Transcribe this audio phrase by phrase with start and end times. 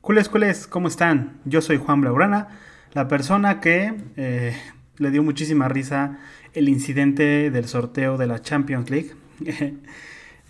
[0.00, 1.40] Cules, cules, ¿cómo están?
[1.44, 2.48] Yo soy Juan Blaurana,
[2.94, 4.56] la persona que eh,
[4.96, 6.18] le dio muchísima risa
[6.54, 9.12] el incidente del sorteo de la Champions League.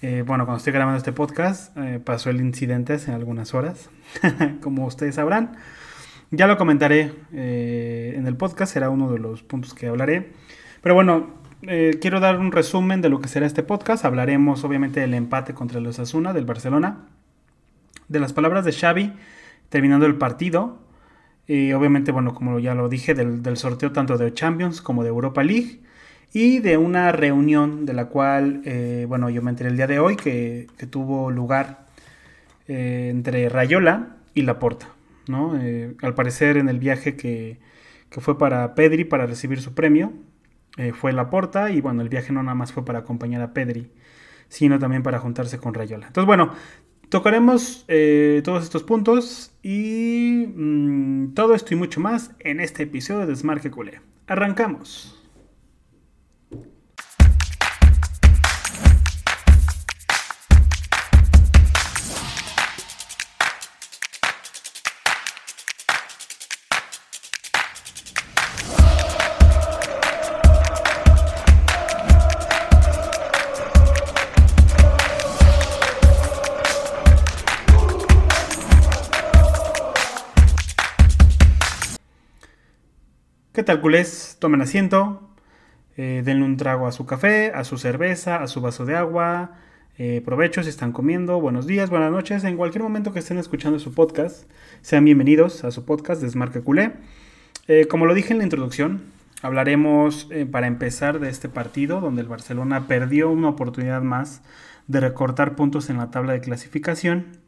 [0.02, 3.90] Eh, bueno, cuando estoy grabando este podcast, eh, pasó el incidente hace algunas horas,
[4.62, 5.58] como ustedes sabrán.
[6.30, 10.32] Ya lo comentaré en el podcast, será uno de los puntos que hablaré.
[10.80, 11.34] Pero bueno,
[12.00, 14.06] quiero dar un resumen de lo que será este podcast.
[14.06, 17.00] Hablaremos obviamente del empate contra los Asuna del Barcelona,
[18.08, 19.12] de las palabras de Xavi
[19.70, 20.78] terminando el partido.
[21.46, 25.42] Y obviamente, bueno, como ya lo dije, del, sorteo tanto de Champions como de Europa
[25.42, 25.80] League.
[26.32, 29.98] Y de una reunión de la cual, eh, bueno, yo me enteré el día de
[29.98, 31.86] hoy que, tuvo lugar
[32.68, 34.88] eh, entre Rayola y Laporta.
[35.26, 35.58] ¿no?
[35.60, 37.58] Eh, al parecer en el viaje que,
[38.10, 40.12] que, fue para Pedri para recibir su premio,
[40.94, 41.70] fue Laporta.
[41.72, 43.90] Y bueno, el viaje no nada más fue para acompañar a Pedri,
[44.48, 46.06] sino también para juntarse con Rayola.
[46.06, 46.52] Entonces, bueno,
[47.10, 53.26] Tocaremos eh, todos estos puntos y mm, todo esto y mucho más en este episodio
[53.26, 54.00] de Smart Culé.
[54.28, 55.19] Arrancamos.
[83.70, 84.36] ¿Qué tal, culés?
[84.40, 85.30] Tomen asiento,
[85.96, 89.52] eh, denle un trago a su café, a su cerveza, a su vaso de agua.
[89.96, 91.40] Eh, provecho si están comiendo.
[91.40, 92.42] Buenos días, buenas noches.
[92.42, 94.50] En cualquier momento que estén escuchando su podcast,
[94.82, 96.94] sean bienvenidos a su podcast Desmarca Culé.
[97.68, 99.02] Eh, como lo dije en la introducción,
[99.40, 104.42] hablaremos para empezar de este partido donde el Barcelona perdió una oportunidad más
[104.88, 107.38] de recortar puntos en la tabla de clasificación.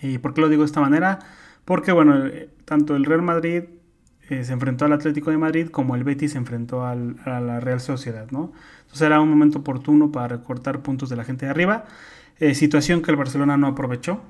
[0.00, 1.18] ¿Y por qué lo digo de esta manera?
[1.66, 2.30] Porque, bueno,
[2.64, 3.64] tanto el Real Madrid
[4.30, 7.80] eh, se enfrentó al Atlético de Madrid como el Betis se enfrentó a la Real
[7.80, 8.52] Sociedad, ¿no?
[8.82, 11.84] Entonces era un momento oportuno para recortar puntos de la gente de arriba,
[12.40, 14.20] eh, situación que el Barcelona no aprovechó,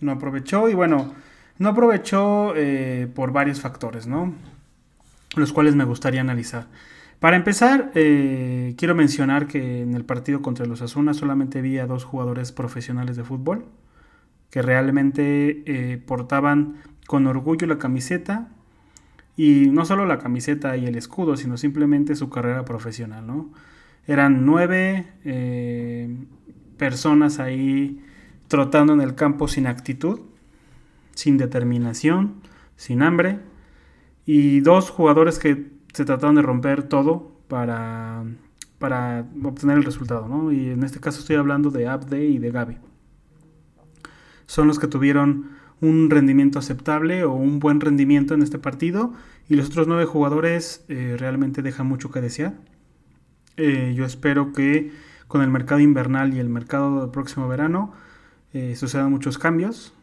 [0.00, 1.14] no aprovechó y bueno,
[1.58, 4.34] no aprovechó eh, por varios factores, ¿no?
[5.36, 6.66] Los cuales me gustaría analizar.
[7.18, 12.04] Para empezar, quiero mencionar que en el partido contra los Asuna solamente vi a dos
[12.04, 13.66] jugadores profesionales de fútbol
[14.48, 18.48] que realmente portaban con orgullo la camiseta
[19.40, 23.50] y no solo la camiseta y el escudo, sino simplemente su carrera profesional, ¿no?
[24.06, 26.14] Eran nueve eh,
[26.76, 28.04] personas ahí
[28.48, 30.20] trotando en el campo sin actitud,
[31.14, 32.34] sin determinación,
[32.76, 33.38] sin hambre,
[34.26, 38.24] y dos jugadores que se trataron de romper todo para,
[38.78, 40.52] para obtener el resultado, ¿no?
[40.52, 42.76] Y en este caso estoy hablando de Abde y de Gaby.
[44.44, 49.12] Son los que tuvieron un rendimiento aceptable o un buen rendimiento en este partido
[49.48, 52.54] y los otros nueve jugadores eh, realmente dejan mucho que desear.
[53.56, 54.92] Eh, yo espero que
[55.26, 57.92] con el mercado invernal y el mercado del próximo verano
[58.52, 59.94] eh, sucedan muchos cambios.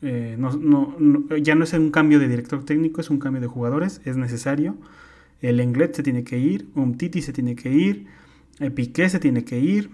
[0.00, 4.76] ya no es un cambio de director técnico, es un cambio de jugadores, es necesario.
[5.40, 8.06] El Englet se tiene que ir, Umtiti se tiene que ir,
[8.74, 9.90] Piqué se tiene que ir.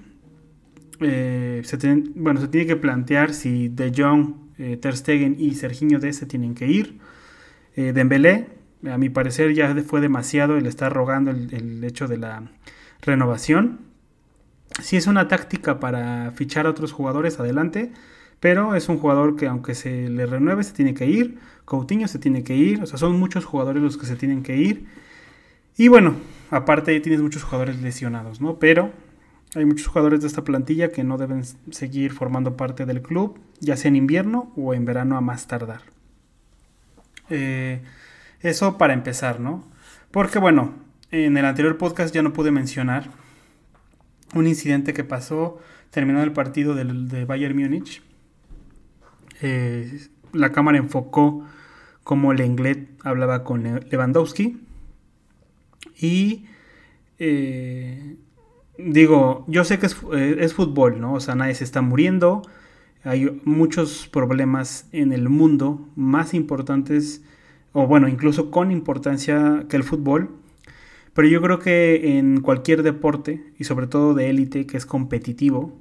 [2.15, 6.55] bueno, se tiene que plantear si De Jong eh, Ter Stegen y Serginho se tienen
[6.55, 6.99] que ir.
[7.77, 8.49] Eh, Dembélé,
[8.91, 12.51] a mi parecer ya fue demasiado el estar rogando el, hecho de la
[13.01, 13.81] renovación.
[14.83, 17.93] Si es una táctica para fichar a otros jugadores, adelante.
[18.41, 21.39] Pero es un jugador que aunque se le renueve, se tiene que ir.
[21.65, 22.83] Coutinho se tiene que ir.
[22.83, 24.87] O sea, son muchos jugadores los que se tienen que ir.
[25.77, 26.17] Y bueno,
[26.51, 28.59] aparte tienes muchos jugadores lesionados, ¿no?
[28.59, 28.91] Pero
[29.55, 33.77] hay muchos jugadores de esta plantilla que no deben seguir formando parte del club, ya
[33.77, 35.83] sea en invierno o en verano a más tardar.
[37.29, 37.83] Eh,
[38.41, 39.65] eso para empezar, ¿no?
[40.11, 40.75] Porque bueno,
[41.11, 43.11] en el anterior podcast ya no pude mencionar
[44.35, 45.61] un incidente que pasó
[45.91, 48.03] terminando el partido del, de Bayern Múnich.
[49.43, 51.47] Eh, la cámara enfocó
[52.03, 54.61] cómo Lenglet hablaba con Lewandowski
[56.01, 56.47] y
[57.19, 58.17] eh,
[58.87, 61.15] digo, yo sé que eh, es, fútbol, ¿no?
[61.15, 62.43] O sea, nadie se está muriendo.
[63.05, 67.23] Hay muchos problemas en el mundo más importantes,
[67.73, 70.31] o bueno, incluso con importancia que el fútbol.
[71.15, 75.79] Pero yo creo que en cualquier deporte, y sobre todo de élite que es competitivo,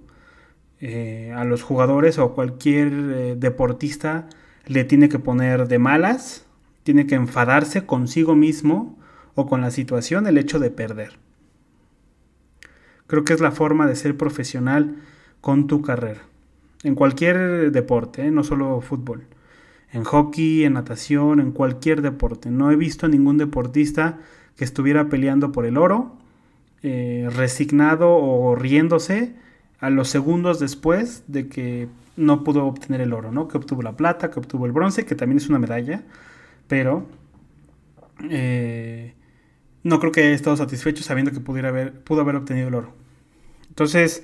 [0.81, 4.27] eh, a los jugadores o cualquier eh, deportista
[4.65, 6.47] le tiene que poner de malas,
[6.83, 8.97] tiene que enfadarse consigo mismo
[9.35, 11.19] o con la situación el hecho de perder.
[13.11, 14.95] Creo que es la forma de ser profesional
[15.41, 16.21] con tu carrera.
[16.81, 18.31] En cualquier deporte, ¿eh?
[18.31, 19.25] no solo fútbol.
[19.91, 22.49] en hockey, en natación, en cualquier deporte.
[22.51, 24.19] No he visto a ningún deportista
[24.55, 26.15] que estuviera peleando por el oro,
[26.83, 29.35] eh, resignado o riéndose
[29.81, 33.49] a los segundos después de que no pudo obtener el oro, ¿no?
[33.49, 36.05] Que obtuvo la plata, que obtuvo el bronce, que también es una medalla,
[36.69, 37.07] pero
[38.29, 39.15] eh,
[39.83, 43.00] no creo que haya estado satisfecho sabiendo que pudiera haber, pudo haber obtenido el oro.
[43.81, 44.23] Entonces,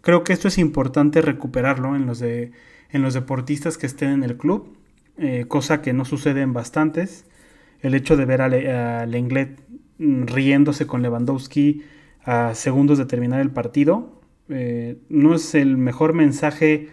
[0.00, 2.52] creo que esto es importante recuperarlo en los, de,
[2.90, 4.76] en los deportistas que estén en el club,
[5.18, 7.24] eh, cosa que no sucede en bastantes.
[7.80, 9.60] El hecho de ver a, Lenglet
[9.98, 11.82] mm, riéndose con Lewandowski
[12.24, 16.88] a segundos de terminar el partido, eh, no es el mejor mensaje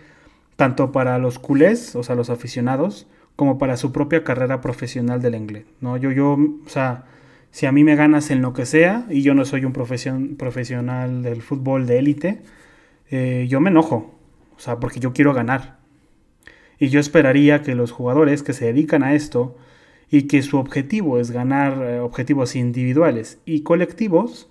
[0.55, 5.35] tanto para los culés, o sea, los aficionados, como para su propia carrera profesional del
[5.35, 5.65] inglés.
[5.79, 5.95] ¿no?
[5.95, 7.05] Yo, yo, o sea,
[7.51, 11.23] si a mí me ganas en lo que sea y yo no soy un profesional
[11.23, 12.41] del fútbol de élite,
[13.09, 14.15] eh, yo me enojo,
[14.55, 15.79] o sea, porque yo quiero ganar.
[16.79, 19.57] Y yo esperaría que los jugadores que se dedican a esto
[20.09, 24.49] y que su objetivo es ganar eh, objetivos individuales y colectivos,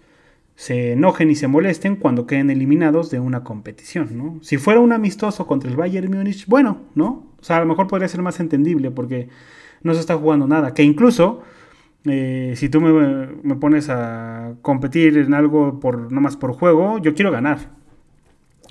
[0.54, 4.38] se enojen y se molesten cuando queden eliminados de una competición, ¿no?
[4.42, 7.28] Si fuera un amistoso contra el Bayern Múnich, bueno, ¿no?
[7.40, 9.28] O sea, a lo mejor podría ser más entendible porque
[9.82, 10.74] no se está jugando nada.
[10.74, 11.42] Que incluso,
[12.04, 17.30] eh, si tú me, pones a competir en algo por más por juego, yo quiero
[17.30, 17.70] ganar.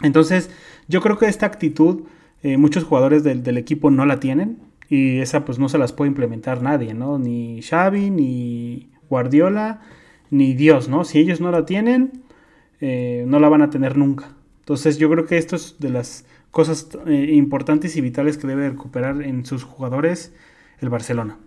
[0.03, 0.49] Entonces,
[0.87, 2.03] yo creo que esta actitud
[2.43, 4.59] eh, muchos jugadores del, equipo no la tienen
[4.89, 7.17] y esa pues no se las puede implementar nadie, ¿no?
[7.19, 9.81] Ni Xavi, ni Guardiola,
[10.29, 11.03] ni Dios, ¿no?
[11.03, 12.23] Si ellos no la tienen,
[12.79, 14.29] eh, no la van a tener nunca.
[14.59, 19.21] Entonces yo creo que esto es de las cosas importantes y vitales que debe recuperar
[19.21, 20.33] en sus jugadores
[20.79, 21.37] el Barcelona.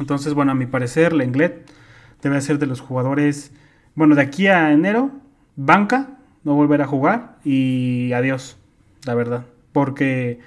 [0.00, 1.70] Entonces, bueno, a mi parecer, Lenglet
[2.22, 3.52] debe ser de los jugadores,
[3.94, 5.10] bueno, de aquí a enero,
[5.56, 8.58] banca, no volver a jugar y adiós,
[9.04, 9.46] la verdad.
[9.72, 10.40] Porque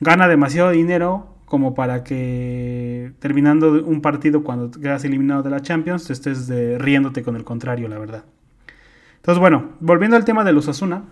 [0.00, 6.10] gana demasiado dinero como para que terminando un partido cuando quedas eliminado de la Champions
[6.10, 8.24] estés de, riéndote con el contrario, la verdad.
[9.16, 11.04] Entonces, bueno, volviendo al tema de los Asuna,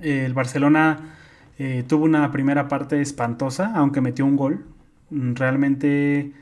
[0.00, 1.14] el Barcelona
[1.58, 4.64] eh, tuvo una primera parte espantosa, aunque metió un gol.
[5.10, 6.32] Realmente,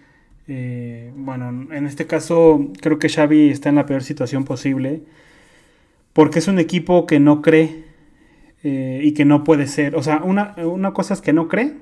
[0.52, 5.02] eh, bueno, en este caso creo que Xavi está en la peor situación posible,
[6.12, 7.84] porque es un equipo que no cree
[8.64, 9.94] eh, y que no puede ser.
[9.94, 11.74] O sea, una, una cosa es que no cree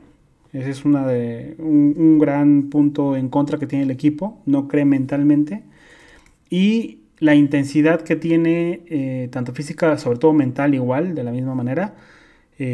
[0.53, 4.41] ese es de, un, gran punto en contra que tiene el equipo.
[4.44, 5.62] No cree mentalmente.
[6.50, 11.55] Y la intensidad que tiene, eh, tanto física, sobre todo mental igual, de la misma
[11.55, 11.94] manera,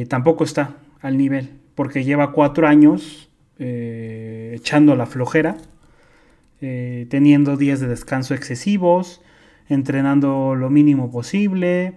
[0.09, 1.51] tampoco está al nivel.
[1.75, 3.29] Porque lleva cuatro años
[3.61, 5.57] eh, echando la flojera,
[7.09, 9.23] teniendo días de descanso excesivos,
[9.69, 11.95] entrenando lo mínimo posible,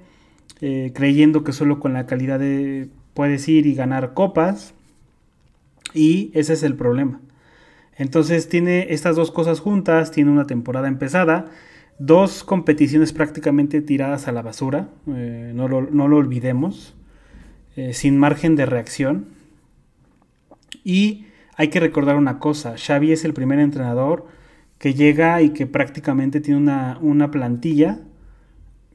[0.60, 4.76] creyendo que solo con la calidad de puedes ir y ganar copas
[5.94, 7.20] y ese es el problema.
[7.96, 11.46] Entonces tiene estas dos cosas juntas, tiene una temporada empezada,
[11.98, 16.94] dos competiciones prácticamente tiradas a la basura, eh, no, lo, olvidemos,
[17.76, 19.26] eh, sin margen de reacción.
[20.84, 21.26] Y
[21.56, 24.28] hay que recordar una cosa, Xavi es el primer entrenador
[24.80, 28.00] que llega y que prácticamente tiene una, una plantilla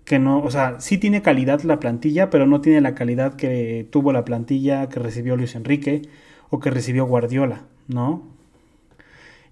[0.05, 3.87] que no, o sea, sí tiene calidad la plantilla, pero no tiene la calidad que
[3.91, 6.03] tuvo la plantilla que recibió Luis Enrique,
[6.51, 8.23] o que recibió Guardiola, ¿no?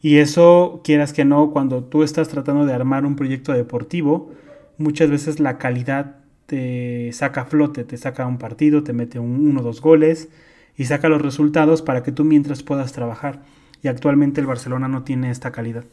[0.03, 4.31] Y eso, quieras que no, cuando tú estás tratando de armar un proyecto deportivo,
[4.77, 9.61] muchas veces la calidad te saca flote, te saca un partido, te mete un, uno
[9.61, 10.29] o dos goles
[10.77, 13.41] y saca los resultados para que tú mientras puedas trabajar.
[13.83, 15.85] Y actualmente el Barcelona no tiene esta calidad.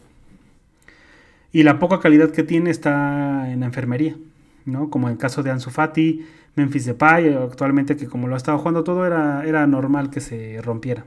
[1.51, 4.15] Y la poca calidad que tiene está en la enfermería,
[4.65, 4.89] ¿no?
[4.89, 6.25] Como en el caso de Ansu Fati,
[6.55, 10.61] Memphis Depay, actualmente que como lo ha estado jugando todo, era, era normal que se
[10.61, 11.05] rompiera.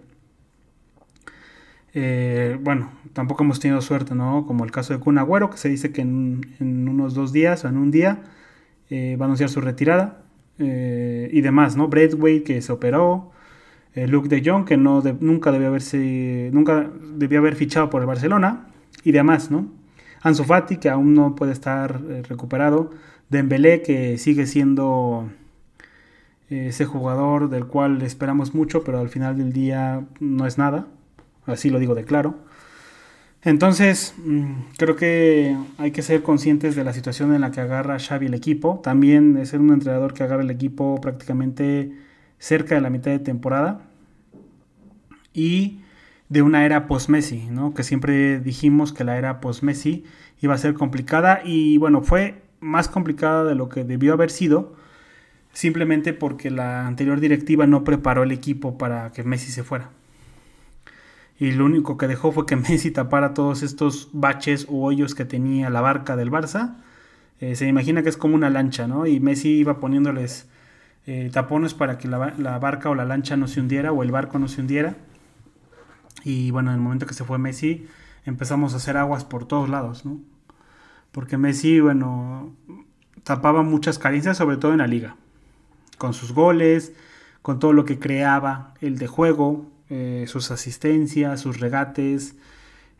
[1.93, 4.47] Eh, bueno, tampoco hemos tenido suerte, ¿no?
[4.47, 7.69] Como el caso de Kun Agüero, que se dice que en, unos dos días o
[7.69, 8.23] en un día
[8.91, 10.23] eh, va a anunciar su retirada.
[10.59, 11.89] Eh, y demás, ¿no?
[11.89, 13.33] Braithwaite, que se operó.
[13.95, 16.51] Luke de Jong, que no nunca debió haberse.
[16.53, 18.69] Nunca debió haber fichado por el Barcelona.
[19.03, 19.67] Y demás, ¿no?
[20.23, 22.91] Ansu Fati, que aún no puede estar recuperado.
[23.29, 25.31] Dembélé, que sigue siendo
[26.51, 30.87] ese jugador del cual esperamos mucho, pero al final del día no es nada.
[31.47, 32.35] Así lo digo de claro.
[33.43, 37.99] Entonces, mm, creo que hay que ser conscientes de la situación en la que agarra
[37.99, 38.81] Xavi el equipo.
[38.83, 41.93] También es un entrenador que agarra el equipo prácticamente
[42.39, 43.81] cerca de la mitad de temporada.
[45.33, 45.81] Y
[46.31, 47.75] de una era post-Messi, ¿no?
[47.75, 50.05] Que siempre dijimos que la era post-Messi
[50.41, 51.43] iba a ser complicada.
[51.45, 54.75] Y bueno, fue más complicada de lo que debió haber sido
[55.53, 59.91] simplemente porque la anterior directiva no preparó el equipo para que Messi se fuera.
[61.39, 65.25] y lo único que dejó fue que Messi tapara todos estos baches o hoyos que
[65.25, 66.77] tenía la barca del Barça.
[67.41, 69.07] Eh, se imagina que es como una lancha, ¿no?
[69.07, 70.49] Y Messi iba poniéndoles
[71.07, 72.19] eh, tapones para que la,
[72.59, 74.97] barca o la lancha no se hundiera o el barco no se hundiera.
[76.25, 77.87] Y bueno, en el momento que se fue Messi,
[78.25, 80.21] empezamos a hacer aguas por todos lados, ¿no?
[81.13, 82.55] Porque Messi, bueno,
[83.25, 85.17] tapaba muchas carencias, sobre todo en la liga.
[85.99, 86.93] Con sus goles,
[87.43, 92.37] con todo lo que creaba el de juego, eh, sus asistencias, sus regates,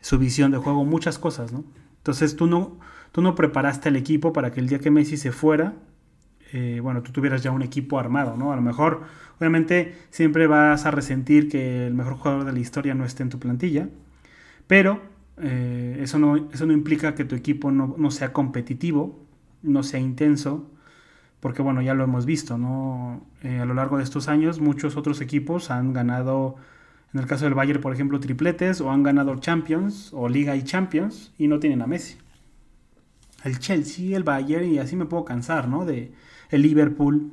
[0.01, 1.63] su visión de juego, muchas cosas, ¿no?
[1.97, 2.77] Entonces tú no,
[3.11, 5.73] tú no preparaste el equipo para que el día que Messi se fuera,
[6.53, 8.51] eh, bueno, tú tuvieras ya un equipo armado, ¿no?
[8.51, 9.03] A lo mejor,
[9.39, 13.29] obviamente, siempre vas a resentir que el mejor jugador de la historia no esté en
[13.29, 13.89] tu plantilla,
[14.67, 15.01] pero
[15.37, 19.19] eh, eso, no, eso no implica que tu equipo no, no sea competitivo,
[19.63, 20.69] no sea intenso,
[21.39, 23.25] porque bueno, ya lo hemos visto, ¿no?
[23.43, 26.57] a lo largo de estos años muchos otros equipos han ganado
[27.13, 30.63] en el caso del Bayern, por ejemplo, tripletes o han ganado Champions o Liga y
[30.63, 32.17] Champions y no tienen a Messi.
[33.43, 35.83] El Chelsea, el Bayern y así me puedo cansar, ¿no?
[35.83, 36.13] De
[36.51, 37.31] el Liverpool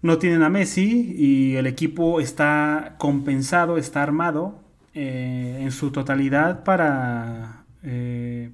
[0.00, 4.60] no tienen a Messi y el equipo está compensado, está armado
[4.94, 8.50] eh, en su totalidad para eh,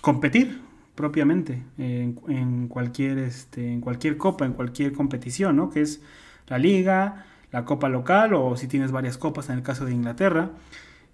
[0.00, 0.60] competir
[0.94, 5.68] propiamente en, cualquier, este, en cualquier copa, en cualquier competición, ¿no?
[5.68, 6.00] Que es
[6.48, 10.50] la liga, la copa local o si tienes varias copas en el caso de Inglaterra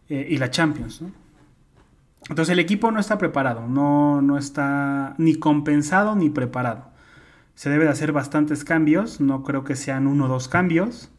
[0.08, 1.02] eh, y la Champions.
[2.28, 6.91] Entonces el equipo no está preparado, no, no está ni compensado ni preparado.
[7.54, 11.10] Se debe de hacer bastantes cambios, no creo que sean uno o dos cambios.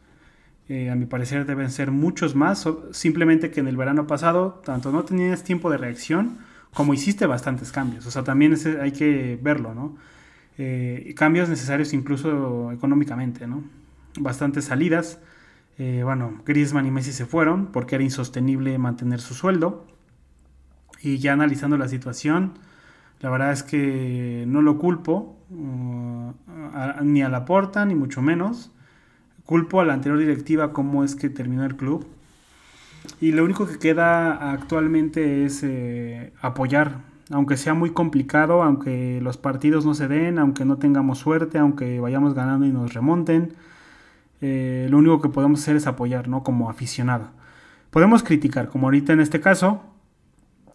[0.68, 4.92] Eh, a mi parecer deben ser muchos más, simplemente que en el verano pasado tanto
[4.92, 6.38] no tenías tiempo de reacción
[6.72, 8.06] como hiciste bastantes cambios.
[8.06, 9.96] O sea, también hay que verlo, ¿no?
[10.58, 13.64] Eh, cambios necesarios incluso económicamente, ¿no?
[14.18, 15.18] bastantes salidas.
[15.78, 19.86] Eh, bueno, Griezmann y Messi se fueron porque era insostenible mantener su sueldo.
[21.02, 22.54] Y ya analizando la situación,
[23.20, 26.32] la verdad es que no lo culpo, uh,
[27.02, 28.70] ni a la porta, ni mucho menos.
[29.44, 32.06] Culpo a la anterior directiva cómo es que terminó el club.
[33.20, 39.36] Y lo único que queda actualmente es eh, apoyar, aunque sea muy complicado, aunque los
[39.36, 43.52] partidos no se den, aunque no tengamos suerte, aunque vayamos ganando y nos remonten
[44.46, 46.42] eh, lo único que podemos hacer es apoyar, ¿no?
[46.42, 47.30] Como aficionado.
[47.90, 49.82] Podemos criticar, como ahorita en este caso,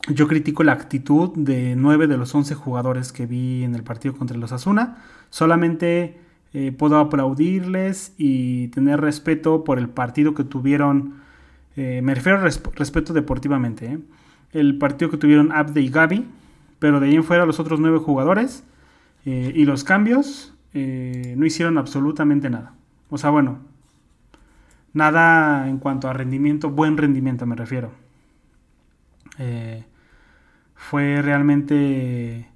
[0.08, 4.16] yo critico la actitud de 9 de los 11 jugadores que vi en el partido
[4.16, 5.04] contra los Asuna.
[5.30, 6.18] Solamente
[6.54, 11.16] eh, puedo aplaudirles y tener respeto por el partido que tuvieron.
[11.76, 14.00] Eh, me refiero a respeto deportivamente.
[14.52, 16.26] El partido que tuvieron Abde y Gaby.
[16.80, 18.64] Pero de ahí en fuera los otros 9 jugadores
[19.26, 22.74] y los cambios no hicieron absolutamente nada.
[23.10, 23.60] O sea, bueno,
[24.94, 27.92] nada en cuanto a rendimiento, buen rendimiento me refiero.
[29.40, 29.84] Eh,
[30.80, 32.48] fue realmente...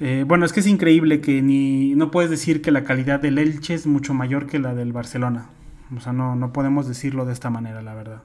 [0.00, 1.94] Eh, bueno, es que es increíble que ni...
[1.94, 5.46] No puedes decir que la calidad del Elche es mucho mayor que la del Barcelona.
[5.94, 8.22] O sea, no, no podemos decirlo de esta manera, la verdad.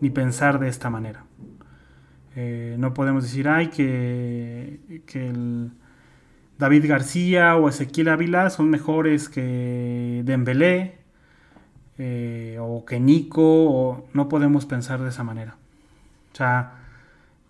[0.00, 1.24] Ni pensar de esta manera.
[2.34, 5.70] Eh, no podemos decir, ay, que, que el
[6.58, 10.98] David García o Ezequiel Ávila son mejores que Dembélé
[11.98, 15.56] eh, o que Nico, no podemos pensar de esa manera.
[16.32, 16.85] O sea,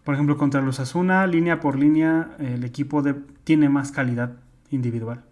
[0.07, 3.03] por ejemplo, contra los Asuna, línea por línea, el equipo
[3.43, 4.37] tiene más calidad
[4.71, 5.25] individual.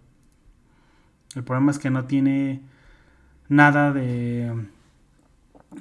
[1.33, 2.59] El problema es que no tiene
[3.47, 4.51] nada de.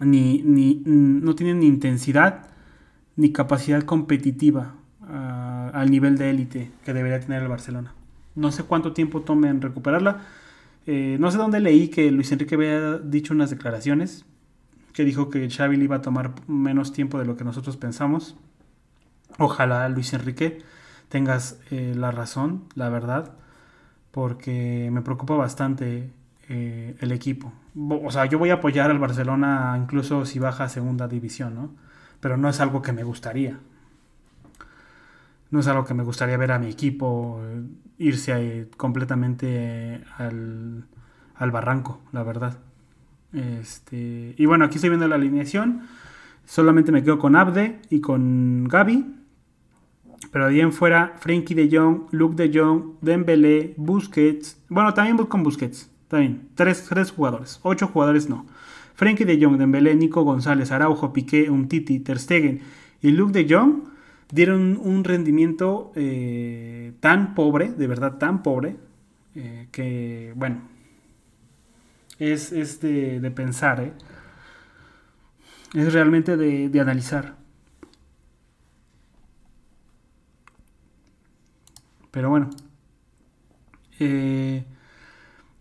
[0.00, 2.46] Ni, ni no tiene ni intensidad
[3.16, 4.76] ni capacidad competitiva
[5.08, 7.94] al nivel de élite que debería tener el Barcelona.
[8.36, 10.20] No sé cuánto tiempo tome en recuperarla.
[10.86, 14.24] Eh, no sé dónde leí que Luis Enrique había dicho unas declaraciones
[14.92, 18.36] que dijo que Xavi iba a tomar menos tiempo de lo que nosotros pensamos.
[19.38, 20.62] Ojalá Luis Enrique
[21.08, 23.32] tengas eh, la razón, la verdad,
[24.10, 26.10] porque me preocupa bastante
[26.48, 27.52] eh, el equipo.
[27.76, 31.70] O sea, yo voy a apoyar al Barcelona incluso si baja a segunda división, ¿no?
[32.20, 33.58] Pero no es algo que me gustaría
[35.54, 37.62] no es algo que me gustaría ver a mi equipo eh,
[37.98, 40.84] irse completamente al,
[41.52, 42.58] barranco, la verdad.
[43.32, 45.82] Este, y bueno, aquí estoy viendo la alineación.
[46.44, 49.14] Solamente me quedo con Abde y con Gaby.
[50.30, 54.60] Pero ahí en fuera, Frankie de Jong, Luke de Jong, Dembélé, Busquets.
[54.68, 55.90] Bueno, también con Busquets.
[56.08, 56.48] También.
[56.54, 57.60] Tres, tres jugadores.
[57.62, 58.46] Ocho jugadores no.
[58.94, 62.60] Frankie de Jong, Dembélé, Nico González, Araujo, Piqué, Umtiti, Ter Stegen
[63.02, 63.84] y Luke de Jong
[64.30, 68.76] dieron un rendimiento eh, tan pobre, de verdad tan pobre,
[69.34, 70.62] eh, que bueno,
[72.18, 73.80] es, de, pensar.
[73.80, 73.92] ¿eh?
[75.74, 77.36] es realmente de, analizar.
[82.14, 82.48] Pero bueno.
[83.98, 84.64] Eh,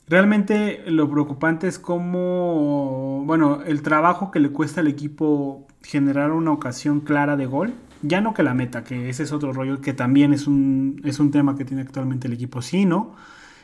[0.08, 6.52] realmente lo preocupante es cómo, bueno, el trabajo que le cuesta al equipo generar una
[6.52, 7.74] ocasión clara de gol.
[8.04, 11.20] Ya no que la meta, que ese es otro rollo, que también es un, es
[11.20, 13.16] un tema que tiene actualmente el equipo, sino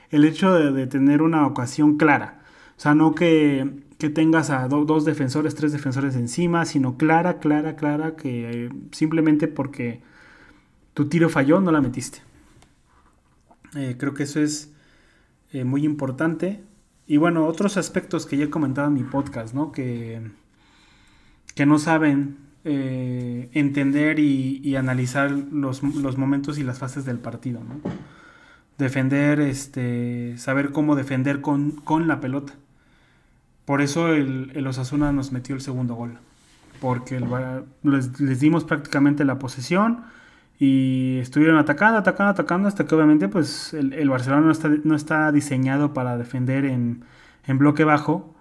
[0.10, 2.40] el hecho de, tener una ocasión clara.
[2.78, 3.70] O sea, no que,
[4.16, 10.02] tengas a dos defensores, tres defensores encima, sino clara, clara, clara, que eh, simplemente porque
[10.94, 12.29] tu tiro falló no la metiste.
[13.76, 14.74] Eh, creo que eso es
[15.52, 16.64] eh, muy importante.
[17.08, 19.72] Y bueno, otros aspectos que ya he comentado en mi podcast, ¿no?
[19.72, 20.22] Que,
[21.56, 27.80] que no saben eh, entender y, analizar los, momentos y las fases del partido, ¿no?
[28.78, 32.54] Defender, este, saber cómo defender con, con la pelota.
[33.66, 36.20] Por eso el, el, Osasuna nos metió el segundo gol.
[36.80, 37.20] Porque
[37.84, 40.06] les, les dimos prácticamente la posesión
[40.60, 45.32] y estuvieron atacando, atacando, atacando, hasta que obviamente pues el, Barcelona no está, no está,
[45.32, 47.06] diseñado para defender en,
[47.48, 48.36] bloque bajo,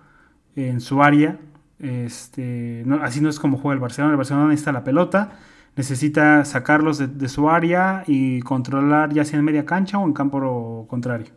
[0.57, 1.39] en su área.
[1.79, 4.13] Este, así no es como juega el Barcelona.
[4.13, 5.39] El Barcelona necesita la pelota,
[5.77, 10.87] necesita sacarlos de, su área y controlar ya sea en media cancha o en campo
[10.89, 11.29] contrario.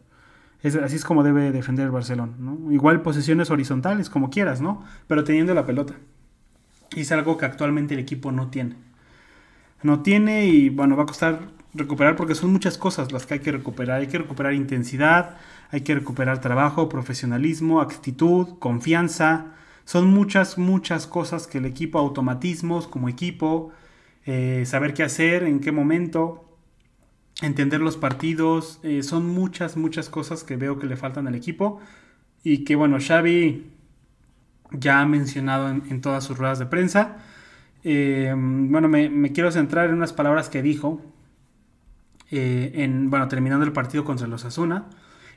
[0.64, 2.34] así es como debe defender el Barcelona.
[2.72, 4.84] Igual posesiones horizontales, como quieras, ¿no?
[5.06, 5.94] pero teniendo la pelota.
[6.96, 8.91] Y es algo que actualmente el equipo no tiene
[9.84, 11.40] no tiene y bueno, va a costar
[11.74, 14.02] recuperar porque son muchas cosas las que hay que recuperar.
[14.02, 15.38] Hay que recuperar intensidad,
[15.70, 19.54] hay que recuperar trabajo, profesionalismo, actitud, confianza.
[19.86, 23.72] Son muchas, muchas cosas que el equipo, automatismos como equipo,
[24.26, 26.46] eh, saber qué hacer, en qué momento,
[27.42, 28.80] entender los partidos.
[28.84, 31.80] Eh, son muchas, muchas cosas que veo que le faltan al equipo
[32.44, 33.72] y que bueno, Xavi
[34.72, 37.18] ya ha mencionado en todas sus ruedas de prensa.
[37.84, 41.02] Eh, bueno, me, quiero centrar en unas palabras que dijo,
[42.30, 44.88] eh, en, bueno, terminando el partido contra los Asuna,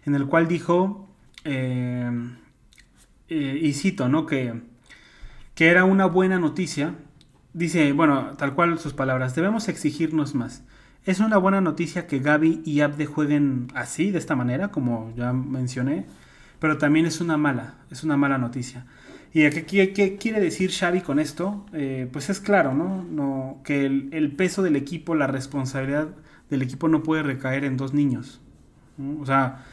[0.04, 1.08] en el cual dijo,
[1.44, 2.10] eh,
[3.28, 4.26] y cito, ¿no?
[4.26, 4.62] Que,
[5.54, 6.94] que era una buena noticia.
[7.52, 10.62] Dice, bueno, tal cual sus palabras, debemos exigirnos más.
[11.06, 15.32] Es una buena noticia que Gaby y Abde jueguen así, de esta manera, como ya
[15.32, 16.06] mencioné,
[16.58, 18.86] pero también es una mala, es una mala noticia.
[19.36, 21.66] ¿Y qué, qué, quiere decir Xavi con esto?
[21.72, 23.60] Eh, pues es claro, ¿no?
[23.64, 26.14] que el, peso del equipo, la responsabilidad
[26.50, 28.40] del equipo no puede recaer en dos niños.
[29.20, 29.64] O sea,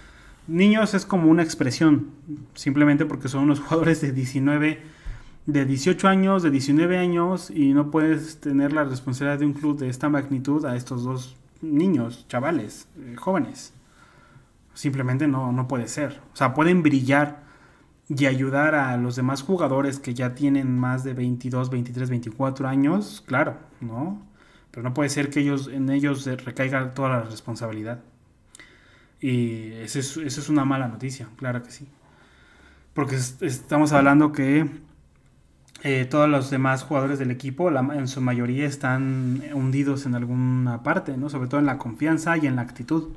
[0.48, 2.10] niños es como una expresión,
[2.56, 4.82] simplemente porque son unos jugadores de 19,
[5.46, 9.78] de 18 años, de 19 años, y no puedes tener la responsabilidad de un club
[9.78, 13.76] de esta magnitud a estos dos niños, chavales, eh, jóvenes.
[14.74, 16.20] Simplemente no, no puede ser.
[16.34, 17.51] O sea, pueden brillar
[18.18, 23.24] y ayudar a los demás jugadores que ya tienen más de 22, 23, 24 años,
[23.26, 24.22] claro, ¿no?
[24.70, 28.02] Pero no puede ser que ellos, en ellos recaiga toda la responsabilidad.
[29.22, 31.88] Y eso es, una mala noticia, claro que sí.
[32.94, 34.70] Porque estamos hablando que
[35.84, 41.16] eh, todos los demás jugadores del equipo, en su mayoría, están hundidos en alguna parte,
[41.16, 41.30] ¿no?
[41.30, 43.14] Sobre todo en la confianza y en la actitud,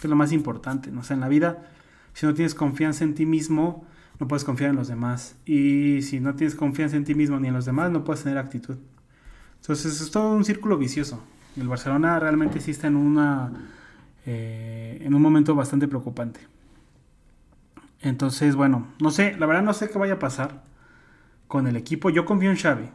[0.00, 1.02] que es lo más importante, ¿no?
[1.02, 1.66] O en la vida,
[2.14, 3.86] si no tienes confianza en ti mismo,
[4.22, 5.34] no puedes confiar en los demás.
[5.44, 8.38] Y si no tienes confianza en ti mismo ni en los demás, no puedes tener
[8.38, 8.76] actitud.
[9.60, 11.20] Entonces es todo un círculo vicioso.
[11.56, 13.50] El Barcelona realmente sí está en, una,
[14.24, 16.38] eh, en un momento bastante preocupante.
[18.00, 20.62] Entonces, bueno, no sé, la verdad no sé qué vaya a pasar
[21.48, 22.08] con el equipo.
[22.08, 22.90] Yo confío en Xavi,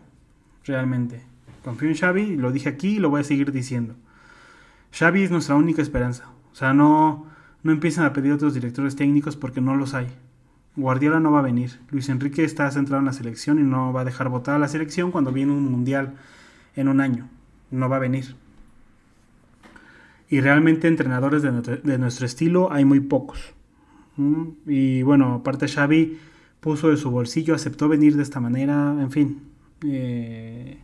[0.64, 1.24] realmente.
[1.62, 3.96] Confío en Xavi, lo dije aquí y lo voy a seguir diciendo.
[4.94, 6.30] Xavi es nuestra única esperanza.
[6.54, 7.26] O sea, no,
[7.64, 10.08] no empiezan a pedir otros directores técnicos porque no los hay.
[10.78, 11.80] Guardiola no va a venir.
[11.90, 14.68] Luis Enrique está centrado en la selección y no va a dejar votar a la
[14.68, 16.14] selección cuando viene un mundial
[16.76, 17.28] en un año.
[17.72, 18.36] No va a venir.
[20.30, 23.54] Y realmente entrenadores de nuestro, estilo hay muy pocos.
[24.18, 24.44] ¿Mm?
[24.68, 26.20] Y bueno, aparte Xavi
[26.60, 29.42] puso de su bolsillo, aceptó venir de esta manera, en fin.
[29.84, 30.78] Eh,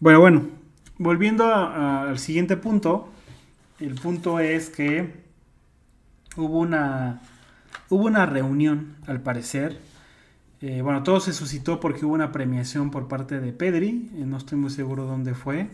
[0.00, 0.42] bueno, bueno,
[0.98, 3.08] volviendo al siguiente punto,
[3.80, 5.14] el punto es que
[6.36, 7.22] hubo una
[7.88, 9.78] Hubo una reunión, al parecer.
[10.60, 14.10] Eh, bueno, todo se suscitó porque hubo una premiación por parte de Pedri.
[14.16, 15.68] Eh, no estoy muy seguro dónde fue.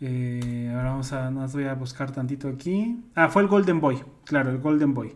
[0.00, 3.04] Eh, ahora vamos a, nos voy a buscar tantito aquí.
[3.14, 5.14] Ah, fue el Golden Boy, claro, el Golden Boy.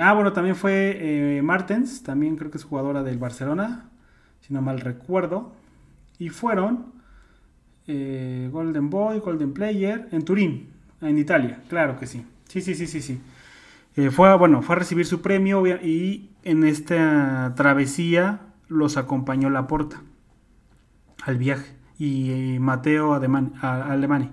[0.00, 3.90] ah, bueno, también fue Martens, también creo que es jugadora del Barcelona,
[4.40, 5.52] si no mal recuerdo.
[6.18, 6.92] Y fueron
[7.88, 12.24] Golden Boy, Golden Player, en Turín, en Italia, claro que sí.
[12.46, 13.20] Sí, sí, sí, sí, sí.
[13.96, 20.02] Eh, fue, bueno, fue a recibir su premio y en esta travesía los acompañó Laporta
[21.24, 24.30] al viaje y Mateo Alemani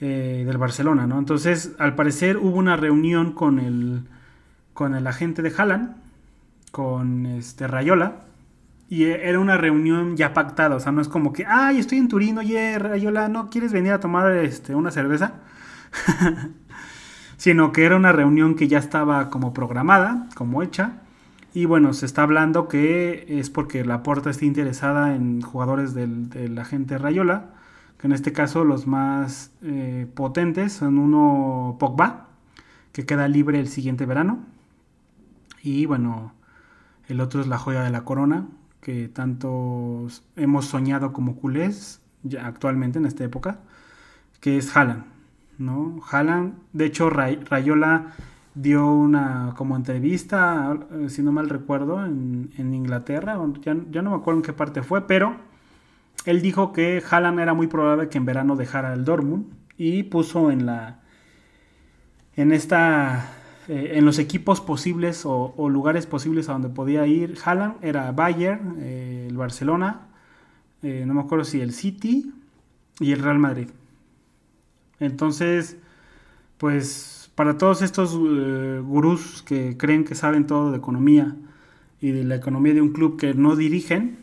[0.00, 1.18] eh, del Barcelona, ¿no?
[1.18, 4.08] Entonces, al parecer hubo una reunión con el,
[4.74, 5.94] con el agente de Haaland,
[6.72, 8.24] con este Rayola,
[8.88, 12.08] y era una reunión ya pactada, o sea, no es como que, ay, estoy en
[12.08, 15.34] Turín, oye, Rayola, ¿no quieres venir a tomar este, una cerveza?
[17.42, 21.00] Sino que era una reunión que ya estaba como programada, como hecha,
[21.52, 26.30] y bueno, se está hablando que es porque la Porta está interesada en jugadores del,
[26.30, 27.46] del agente Rayola,
[27.98, 32.28] que en este caso los más eh, potentes son uno Pogba,
[32.92, 34.38] que queda libre el siguiente verano,
[35.64, 36.34] y bueno,
[37.08, 38.46] el otro es la joya de la corona,
[38.80, 43.58] que tanto hemos soñado como culés ya actualmente en esta época,
[44.38, 45.06] que es Haaland,
[45.58, 46.00] ¿no?
[46.10, 48.12] Haaland, de hecho Rayola
[48.54, 54.40] dio una como entrevista, eh, si no mal recuerdo, en, Inglaterra, ya, no me acuerdo
[54.40, 55.36] en qué parte fue, pero
[56.26, 60.50] él dijo que Haaland era muy probable que en verano dejara el Dortmund y puso
[60.50, 61.00] en la
[62.36, 63.30] en esta
[63.68, 68.76] eh, en los equipos posibles o, lugares posibles a donde podía ir Haaland era Bayern,
[68.80, 70.08] eh, el Barcelona,
[70.82, 72.32] no me acuerdo si el City
[72.98, 73.68] y el Real Madrid.
[75.02, 75.76] Entonces,
[76.58, 81.34] pues para todos estos eh, gurús que creen que saben todo de economía
[82.00, 84.18] y de la economía de un club que no dirigen,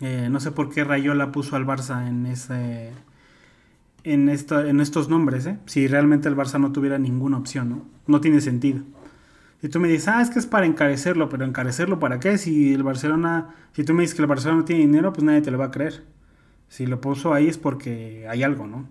[0.00, 2.92] eh, no sé por qué Rayola puso al Barça en ese
[4.04, 5.58] en, en estos nombres, ¿eh?
[5.66, 7.82] si realmente el Barça no tuviera ninguna opción, ¿no?
[8.06, 8.80] No tiene sentido.
[9.60, 12.38] Y tú me dices, ah, es que es para encarecerlo, pero encarecerlo para qué?
[12.38, 15.42] Si el Barcelona, si tú me dices que el Barcelona no tiene dinero, pues nadie
[15.42, 16.04] te lo va a creer.
[16.68, 18.86] Si lo puso ahí es porque hay algo, ¿no?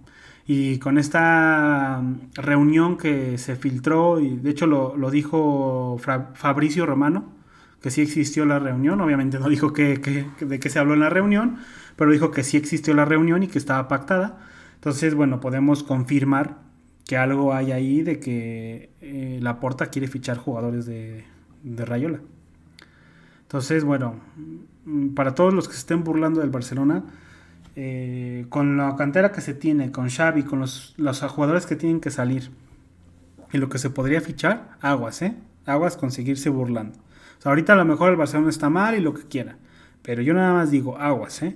[0.49, 2.01] Y con esta
[2.35, 7.25] reunión que se filtró, y de hecho lo, dijo Fabricio Romano,
[7.81, 9.97] que sí existió la reunión, obviamente no dijo que,
[10.39, 11.57] de qué se habló en la reunión,
[11.97, 14.39] pero dijo que sí existió la reunión y que estaba pactada.
[14.75, 16.59] Entonces, bueno, podemos confirmar
[17.05, 21.25] que algo hay ahí de que eh, la Porta quiere fichar jugadores de,
[21.63, 22.21] de Rayola.
[23.41, 24.15] Entonces, bueno,
[25.13, 27.03] para todos los que se estén burlando del Barcelona,
[27.79, 31.99] eh, con la cantera que se tiene, con Xavi, con los, los, jugadores que tienen
[31.99, 32.49] que salir
[33.53, 35.35] y lo que se podría fichar, aguas, ¿eh?
[35.67, 36.97] Aguas conseguirse burlando.
[37.37, 39.59] O sea, ahorita a lo mejor el Barcelona está mal y lo que quiera,
[40.01, 41.55] pero yo nada más digo, aguas, ¿eh?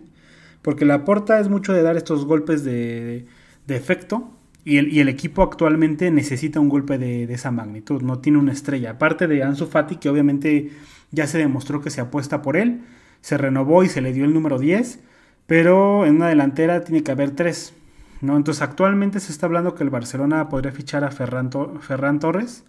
[0.62, 3.26] Porque la porta es mucho de dar estos golpes de,
[3.66, 8.04] de efecto y el, y el, equipo actualmente necesita un golpe de, de, esa magnitud,
[8.04, 8.92] no tiene una estrella.
[8.92, 10.70] Aparte de Ansu Fati, que obviamente
[11.10, 12.82] ya se demostró que se apuesta por él,
[13.22, 15.00] se renovó y se le dio el número 10
[15.48, 17.74] pero en una delantera tiene que haber tres.
[18.22, 18.38] ¿no?
[18.38, 22.64] Entonces actualmente se está hablando que el Barcelona podría fichar a Ferran, Torres.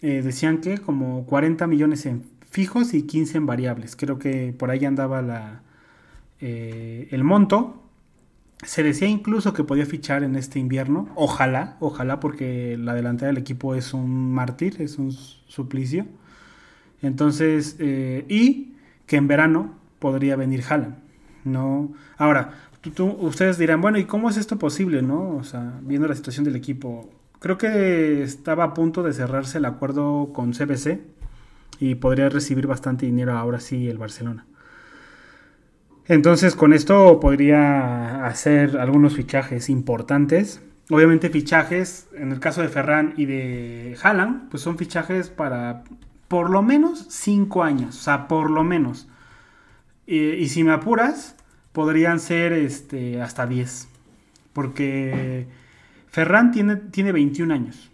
[0.00, 3.96] Eh, decían que como 40 millones en fijos y 15 en variables.
[3.96, 5.62] Creo que por ahí andaba la,
[6.40, 7.82] eh, el monto.
[8.64, 11.08] Se decía incluso que podía fichar en este invierno.
[11.14, 16.06] Ojalá, ojalá, porque la delantera del equipo es un mártir, es un suplicio.
[17.02, 18.74] Entonces, eh, y
[19.06, 21.01] que en verano podría venir Haaland.
[21.44, 21.92] No.
[22.18, 22.52] Ahora,
[23.20, 25.36] ustedes dirán, bueno, ¿y cómo es esto posible, no?
[25.36, 27.10] O sea, viendo la situación del equipo.
[27.38, 31.00] Creo que estaba a punto de cerrarse el acuerdo con CBC
[31.80, 34.46] y podría recibir bastante dinero ahora sí el Barcelona.
[36.06, 40.60] Entonces, con esto podría hacer algunos fichajes importantes.
[40.90, 45.84] Obviamente fichajes, en el caso de Ferran y de Haaland, pues son fichajes para
[46.28, 49.08] por lo menos 5 años, o sea, por lo menos.
[50.12, 51.36] Y, si me apuras,
[51.72, 53.88] podrían ser este, hasta 10.
[54.52, 55.46] Porque
[56.08, 57.90] Ferran tiene, tiene 21 años.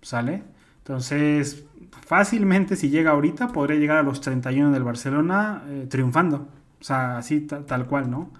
[0.00, 0.42] ¿Sale?
[0.78, 1.66] Entonces,
[2.06, 6.48] fácilmente si llega ahorita, podría llegar a los 31 del Barcelona eh, triunfando.
[6.80, 8.30] O sea, así tal cual, ¿no?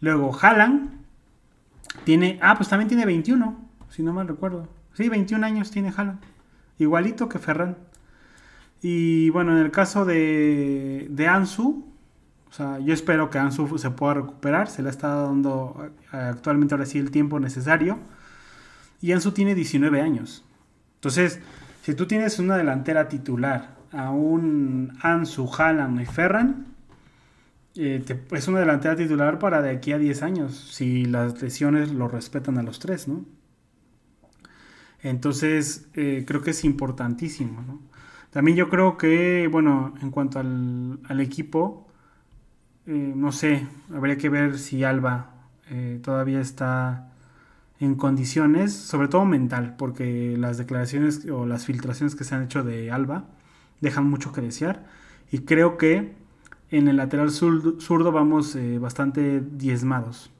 [0.00, 0.88] Luego, Haaland
[2.04, 2.38] tiene...
[2.40, 4.66] Ah, pues también tiene 21, si no mal recuerdo.
[4.94, 6.20] Sí, 21 años tiene Haaland.
[6.78, 7.76] Igualito que Ferran.
[8.80, 11.87] Y bueno, en el caso de, de Ansu,
[12.50, 16.74] o sea, yo espero que Ansu se pueda recuperar, se le está dando eh, actualmente
[16.74, 17.98] ahora sí el tiempo necesario.
[19.00, 20.44] Y Ansu tiene 19 años.
[20.96, 21.40] Entonces,
[21.82, 26.66] si tú tienes una delantera titular a un Ansu, Haaland y Ferran,
[27.76, 32.08] eh, es una delantera titular para de aquí a 10 años, si las lesiones lo
[32.08, 33.24] respetan a los tres, ¿no?
[35.02, 37.80] Entonces, eh, creo que es importantísimo.
[38.30, 41.87] También yo creo que, bueno, en cuanto al, equipo,
[42.88, 45.30] eh, no sé, habría que ver si Alba
[45.70, 47.12] eh, todavía está
[47.80, 52.64] en condiciones, sobre todo mental, porque las declaraciones o las filtraciones que se han hecho
[52.64, 53.26] de Alba
[53.82, 54.86] dejan mucho que desear.
[55.30, 56.14] y creo que
[56.70, 60.30] en el lateral zurdo vamos eh, bastante diezmados.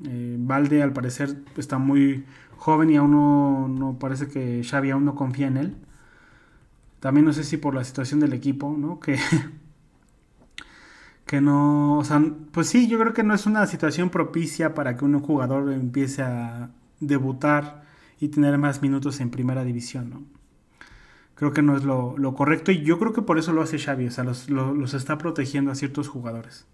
[0.00, 2.24] Valde al parecer está muy
[2.58, 3.12] joven y aún
[3.78, 5.76] no, parece que Xavi aún no confía en él.
[7.00, 9.00] También no sé si por la situación del equipo, ¿no?
[9.06, 9.18] Que,
[11.26, 14.96] que no, o sea, pues sí, yo creo que no es una situación propicia para
[14.96, 17.84] que un jugador empiece a debutar
[18.20, 20.22] y tener más minutos en primera división, ¿no?
[21.34, 24.06] Creo que no es lo, correcto y yo creo que por eso lo hace Xavi,
[24.06, 26.66] o sea, los, está protegiendo a ciertos jugadores.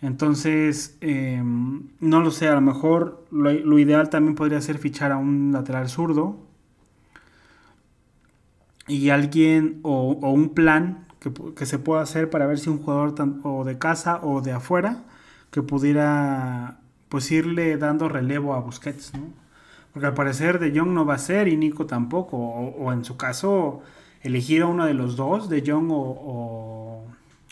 [0.00, 5.18] Entonces, em, no lo sé, a lo mejor lo, ideal también podría ser fichar a
[5.18, 6.46] un lateral zurdo
[8.88, 13.64] y alguien o, un plan que, se pueda hacer para ver si un jugador o
[13.64, 15.04] de casa o de afuera
[15.50, 16.78] que pudiera
[17.08, 19.12] pues irle dando relevo a Busquets.
[19.92, 22.36] Porque al parecer De Jong no va a ser y Nico tampoco.
[22.36, 23.82] O, en su caso,
[24.22, 27.06] elegir a uno de los dos, De Jong o,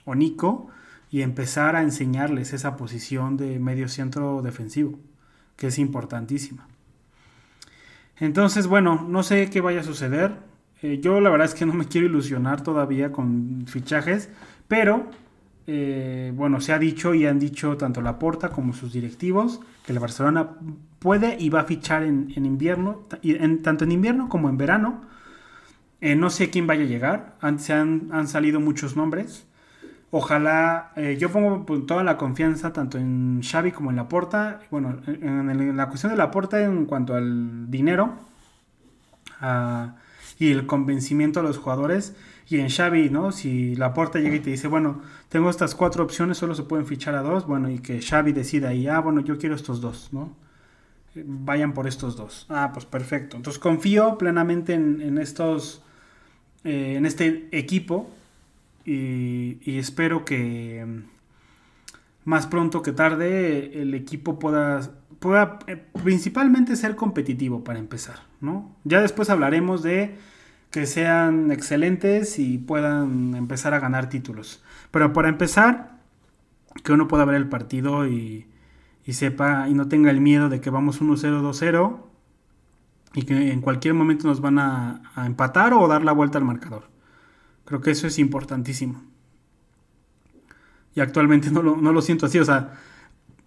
[0.04, 0.68] o, Nico,
[1.10, 4.98] y empezar a enseñarles esa posición de medio centro defensivo,
[5.56, 6.68] que es importantísima.
[8.18, 10.36] Entonces, bueno, no sé qué vaya a suceder.
[10.82, 14.28] Eh, yo la verdad es que no me quiero ilusionar todavía con fichajes,
[14.68, 15.06] pero
[15.66, 19.98] eh, bueno, se ha dicho y han dicho tanto Laporta como sus directivos que el
[19.98, 20.50] Barcelona
[20.98, 25.02] puede y va a fichar en, invierno, en, tanto en invierno como en verano.
[26.00, 29.46] Eh, no sé quién vaya a llegar, han, se han, salido muchos nombres.
[30.10, 34.60] Ojalá, yo pongo pues, toda la confianza tanto en Xavi como en Laporta.
[34.70, 38.14] Bueno, en, la cuestión de Laporta en cuanto al dinero
[39.40, 39.96] ah,
[40.38, 42.14] y el convencimiento de los jugadores
[42.48, 43.32] y en Xavi, ¿no?
[43.32, 46.86] Si la puerta llega y te dice, bueno, tengo estas cuatro opciones, solo se pueden
[46.86, 50.10] fichar a dos, bueno, y que Xavi decida y, ah, bueno, yo quiero estos dos,
[50.12, 50.36] ¿no?
[51.14, 52.46] Vayan por estos dos.
[52.48, 53.36] Ah, pues perfecto.
[53.36, 55.82] Entonces confío plenamente en, estos,
[56.62, 58.10] eh, en este equipo
[58.84, 60.84] y, espero que
[62.26, 68.76] más pronto que tarde el equipo pueda, pueda eh, principalmente ser competitivo para empezar, ¿no?
[68.84, 70.16] Ya después hablaremos de
[70.70, 74.62] que sean excelentes y puedan empezar a ganar títulos.
[74.90, 76.00] Pero para empezar,
[76.82, 78.48] que uno pueda ver el partido y,
[79.08, 82.00] sepa y no tenga el miedo de que vamos 1-0, 2-0
[83.14, 86.90] y que en cualquier momento nos van a, empatar o dar la vuelta al marcador.
[87.64, 89.02] Creo que eso es importantísimo.
[90.96, 92.72] Y actualmente no lo, no lo siento así, o sea,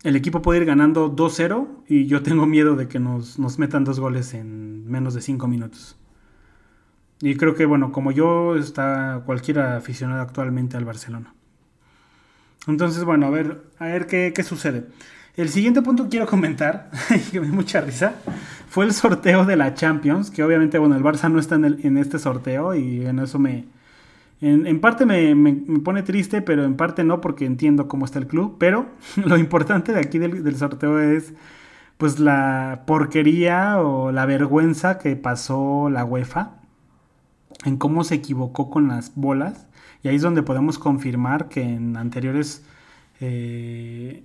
[0.04, 3.84] el equipo puede ir ganando 2-0 y yo tengo miedo de que nos, nos metan
[3.84, 5.98] dos goles en menos de 5 minutos.
[7.22, 11.34] Y creo que, bueno, como yo, está cualquier aficionado actualmente al Barcelona.
[12.68, 14.86] Entonces, bueno, a ver, a ver qué, sucede.
[15.36, 16.90] El siguiente punto que quiero comentar,
[17.32, 18.16] que me da mucha risa,
[18.70, 22.20] fue el sorteo de la Champions, que obviamente, bueno, el Barça no está en, este
[22.20, 23.66] sorteo y en eso me...
[24.42, 25.36] En, parte me,
[25.84, 28.56] pone triste, pero en parte no, porque entiendo cómo está el club.
[28.58, 31.34] Pero lo importante de aquí del, del sorteo es,
[31.98, 36.60] pues, la porquería o la vergüenza que pasó la UEFA
[37.66, 39.68] en cómo se equivocó con las bolas.
[40.04, 42.64] Y ahí es donde podemos confirmar que en anteriores
[43.20, 44.24] eh,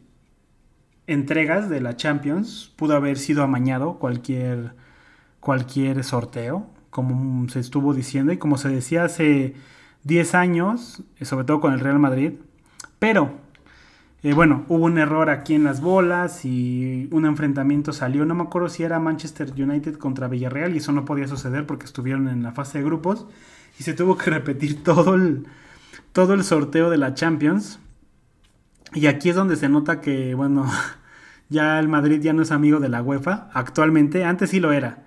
[1.06, 4.74] entregas de la Champions pudo haber sido amañado cualquier,
[5.40, 9.54] cualquier sorteo, como se estuvo diciendo y como se decía hace
[10.04, 12.34] 10 años, sobre todo con el Real Madrid.
[12.98, 13.44] Pero
[14.24, 18.24] eh, bueno, hubo un error aquí en las bolas y un enfrentamiento salió.
[18.24, 21.84] No me acuerdo si era Manchester United contra Villarreal y eso no podía suceder porque
[21.84, 23.26] estuvieron en la fase de grupos
[23.78, 25.46] y se tuvo que repetir todo el,
[26.12, 27.80] todo el sorteo de la Champions.
[28.94, 30.70] Y aquí es donde se nota que, bueno,
[31.50, 34.24] ya el Madrid ya no es amigo de la UEFA actualmente.
[34.24, 35.04] Antes sí lo era.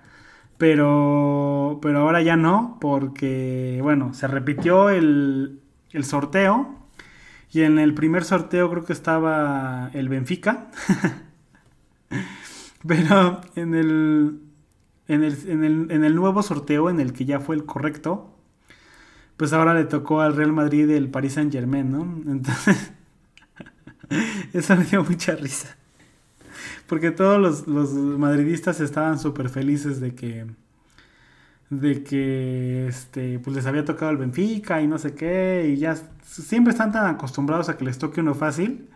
[0.58, 5.60] Pero, pero ahora ya no, porque, bueno, se repitió el,
[5.92, 6.78] el sorteo
[7.50, 10.70] y en el primer sorteo creo que estaba el Benfica.
[12.86, 14.40] Pero en el,
[15.08, 18.36] en el, nuevo sorteo, en el que ya fue el correcto,
[19.36, 22.02] pues ahora le tocó al Real Madrid el Paris Saint Germain, ¿no?
[22.30, 22.92] Entonces,
[24.52, 25.77] eso me dio mucha risa.
[26.88, 30.46] Porque todos los, los madridistas estaban súper felices de que
[31.70, 35.96] de que este, pues les había tocado el Benfica y no sé qué, y ya
[36.22, 38.88] siempre están tan acostumbrados a que les toque uno fácil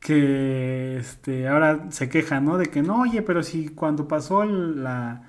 [0.00, 2.56] que este, ahora se quejan, ¿no?
[2.58, 5.28] De que no, oye, pero si cuando pasó el, la,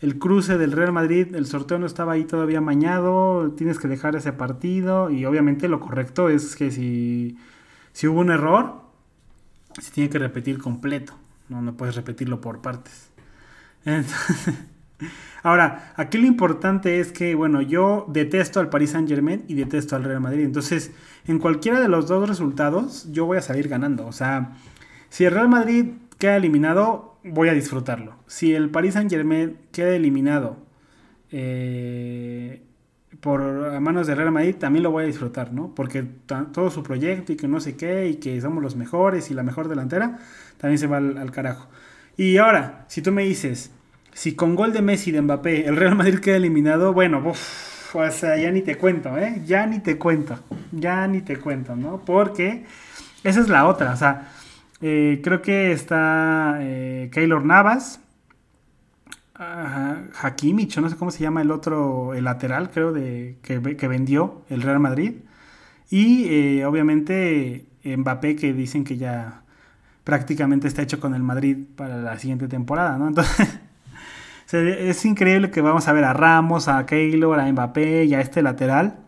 [0.00, 4.16] el cruce del Real Madrid, el sorteo no estaba ahí todavía mañado, tienes que dejar
[4.16, 7.38] ese partido, y obviamente lo correcto es que si,
[7.92, 8.82] si hubo un error,
[9.80, 11.14] se tiene que repetir completo,
[11.54, 13.10] no, no puedes repetirlo por partes.
[15.42, 19.94] Ahora, aquí lo importante es que, bueno, yo detesto al Paris Saint Germain y detesto
[19.94, 20.44] al Real Madrid.
[20.44, 20.92] Entonces,
[21.26, 24.06] en cualquiera de los dos resultados, yo voy a salir ganando.
[24.06, 24.52] O sea,
[25.10, 28.16] si el Real Madrid queda eliminado, voy a disfrutarlo.
[28.26, 30.56] Si el Paris Saint Germain queda eliminado
[31.30, 32.62] eh,
[33.24, 33.40] por
[33.74, 35.74] a manos del Real Madrid, también lo voy a disfrutar, ¿no?
[35.74, 36.02] Porque
[36.52, 39.42] todo su proyecto y que no sé qué, y que somos los mejores y la
[39.42, 40.18] mejor delantera,
[40.58, 41.66] también se va al carajo.
[42.18, 43.70] Y ahora, si tú me dices,
[44.12, 48.10] si con gol de Messi de Mbappé el Real Madrid queda eliminado, bueno, uf, o
[48.10, 49.40] sea, ya ni te cuento, ¿eh?
[49.46, 50.38] Ya ni te cuento,
[50.70, 52.02] ya ni te cuento, ¿no?
[52.04, 52.66] Porque
[53.22, 54.32] esa es la otra, o sea,
[54.82, 58.00] eh, creo que está eh, Keylor Navas,
[59.36, 63.88] Hakimi, yo no sé cómo se llama el otro, el lateral, creo, de, que, que
[63.88, 65.14] vendió el Real Madrid.
[65.90, 69.42] Y eh, obviamente Mbappé, que dicen que ya
[70.04, 73.08] prácticamente está hecho con el Madrid para la siguiente temporada, ¿no?
[73.08, 73.58] Entonces,
[74.52, 78.42] es increíble que vamos a ver a Ramos, a Keylor, a Mbappé y a este
[78.42, 78.98] lateral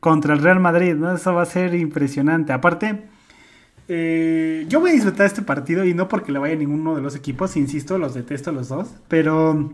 [0.00, 1.14] contra el Real Madrid, ¿no?
[1.14, 2.52] Eso va a ser impresionante.
[2.52, 3.08] Aparte,
[3.88, 7.02] eh, yo voy a disfrutar este partido y no porque le vaya a ninguno de
[7.02, 9.72] los equipos, insisto, los detesto los dos, pero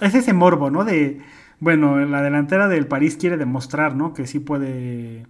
[0.00, 0.84] es ese morbo, ¿no?
[0.84, 1.20] De,
[1.60, 4.12] bueno, la delantera del París quiere demostrar, ¿no?
[4.12, 5.26] Que sí puede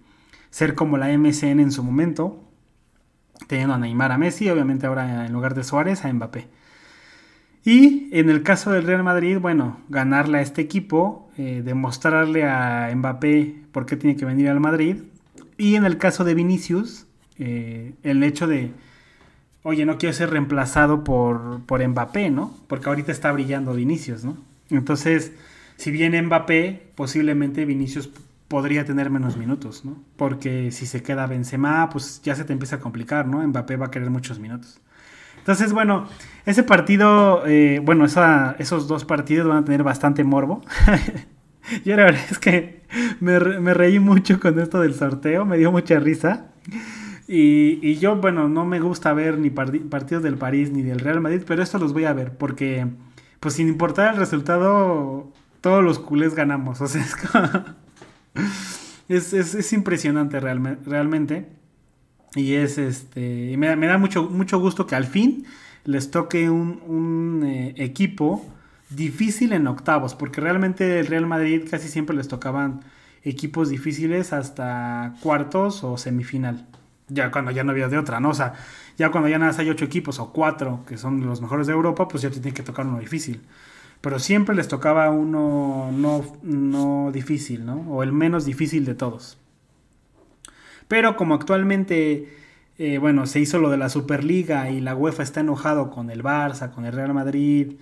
[0.49, 2.43] ser como la MCN en su momento,
[3.47, 6.47] teniendo a Neymar, a Messi, obviamente ahora en lugar de Suárez, a Mbappé.
[7.63, 12.91] Y en el caso del Real Madrid, bueno, ganarle a este equipo, eh, demostrarle a
[12.95, 15.03] Mbappé por qué tiene que venir al Madrid.
[15.57, 17.05] Y en el caso de Vinicius,
[17.39, 18.71] eh, el hecho de,
[19.63, 22.55] oye, no quiero ser reemplazado por, por Mbappé, ¿no?
[22.67, 24.37] Porque ahorita está brillando Vinicius, ¿no?
[24.69, 25.31] Entonces,
[25.77, 28.09] si viene Mbappé, posiblemente Vinicius
[28.47, 29.97] podría tener menos minutos, ¿no?
[30.17, 33.45] Porque si se queda Benzema, pues ya se te empieza a complicar, ¿no?
[33.47, 34.81] Mbappé va a querer muchos minutos.
[35.37, 36.07] Entonces, bueno,
[36.45, 40.61] ese partido, eh, bueno, esos dos partidos van a tener bastante morbo.
[41.85, 42.81] Yo la verdad es que
[43.19, 46.47] me, reí mucho con esto del sorteo, me dio mucha risa.
[47.31, 51.43] Y, yo, bueno, no me gusta ver ni partidos del París ni del Real Madrid,
[51.45, 52.87] pero esto los voy a ver porque,
[53.39, 56.81] pues sin importar el resultado, todos los culés ganamos.
[56.81, 57.05] O sea,
[59.07, 61.49] es, es, impresionante realmente.
[62.33, 63.55] Y es este.
[63.57, 65.45] Me, me, da mucho, mucho gusto que al fin
[65.85, 68.43] les toque un, eh, equipo
[68.89, 70.15] difícil en octavos.
[70.15, 72.79] Porque realmente el Real Madrid casi siempre les tocaban
[73.23, 76.65] equipos difíciles hasta cuartos o semifinal.
[77.09, 78.29] Ya cuando ya no había de otra, ¿no?
[78.29, 78.53] O sea,
[78.97, 81.73] ya cuando ya nada más hay ocho equipos o cuatro que son los mejores de
[81.73, 83.41] Europa, pues ya te tiene que tocar uno difícil.
[84.01, 87.81] Pero siempre les tocaba uno no, no difícil, ¿no?
[87.89, 89.37] O el menos difícil de todos.
[90.87, 92.33] Pero como actualmente,
[92.77, 96.23] eh, bueno, se hizo lo de la Superliga y la UEFA está enojado con el
[96.23, 97.73] Barça, con el Real Madrid,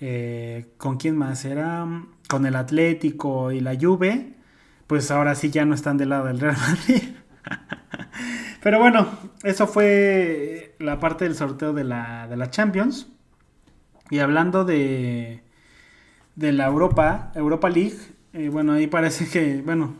[0.00, 1.86] eh, ¿con quién más era?
[2.28, 4.34] Con el Atlético y la Juve,
[4.86, 7.02] pues ahora sí ya no están del lado del Real Madrid.
[8.62, 9.08] Pero bueno,
[9.44, 13.08] eso fue la parte del sorteo de la, de la Champions.
[14.10, 15.42] Y hablando de,
[16.34, 17.98] de la Europa, Europa League,
[18.32, 19.94] eh, bueno, ahí parece que, bueno,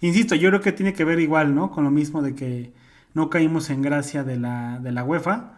[0.00, 1.70] Insisto, yo creo que tiene que ver igual, ¿no?
[1.70, 2.72] Con lo mismo de que
[3.14, 5.54] no caímos en gracia de la, de la UEFA.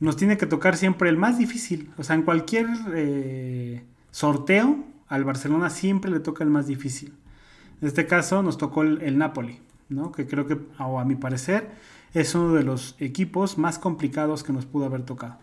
[0.00, 1.90] Nos tiene que tocar siempre el más difícil.
[1.98, 7.12] O sea, en cualquier eh, sorteo, al Barcelona siempre le toca el más difícil.
[7.82, 10.12] En este caso nos tocó el, Napoli, ¿no?
[10.12, 11.70] Que creo que, o a mi parecer,
[12.12, 15.38] es uno de los equipos más complicados que nos pudo haber tocado.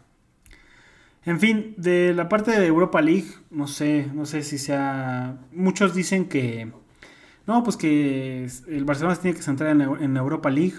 [1.23, 5.37] En fin, de la parte de Europa League, no sé, no sé si sea.
[5.53, 6.71] Muchos dicen que
[7.47, 10.75] no, pues que el Barcelona se tiene que centrar en, Europa League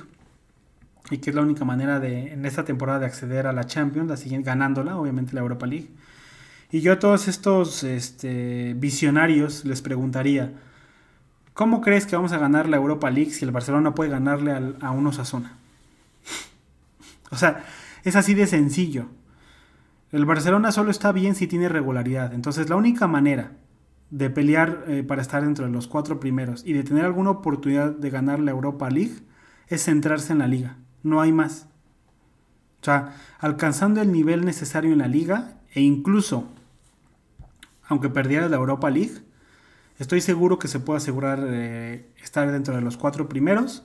[1.10, 4.08] y que es la única manera de en esta temporada de acceder a la Champions,
[4.08, 5.90] la siguiente ganándola, obviamente la Europa League.
[6.70, 10.52] Y yo a todos estos este, visionarios les preguntaría,
[11.54, 14.90] ¿cómo crees que vamos a ganar la Europa League si el Barcelona puede ganarle a
[14.90, 15.56] unos a zona?
[17.30, 17.64] o sea,
[18.04, 19.06] es así de sencillo.
[20.10, 22.34] El Barcelona solo está bien si tiene regularidad.
[22.34, 23.52] Entonces la única manera
[24.10, 28.10] de pelear eh, para estar entre los cuatro primeros y de tener alguna oportunidad de
[28.10, 29.14] ganar la Europa League
[29.68, 30.76] es centrarse en la liga.
[31.02, 31.66] No hay más.
[32.82, 36.46] O sea, alcanzando el nivel necesario en la liga e incluso,
[37.86, 39.22] aunque perdiera la Europa League,
[40.02, 43.84] estoy seguro que se puede asegurar eh, estar dentro de los cuatro primeros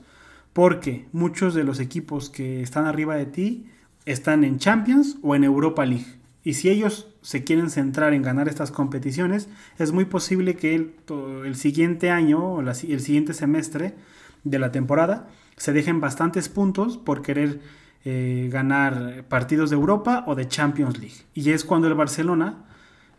[0.52, 3.66] porque muchos de los equipos que están arriba de ti
[4.04, 6.18] están en Champions o en Europa League.
[6.42, 9.48] Y si ellos se quieren centrar en ganar estas competiciones,
[9.78, 13.94] es muy posible que el, siguiente año o el siguiente semestre
[14.42, 17.60] de la temporada se dejen bastantes puntos por querer
[18.04, 21.26] eh, ganar partidos de Europa o de Champions League.
[21.34, 22.64] Y es cuando el Barcelona